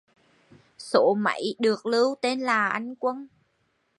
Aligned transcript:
Số 0.77 1.13
máy 1.19 1.55
được 1.59 1.85
lưu 1.85 2.15
tên 2.21 2.39
là 2.39 2.67
anh 2.69 2.95
quân 2.99 3.27